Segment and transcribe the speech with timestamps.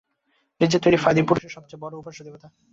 [0.61, 2.47] নিজের তৈরি ফাঁদই পুরুষের সব চেয়ে বড়ো উপাস্য দেবতা।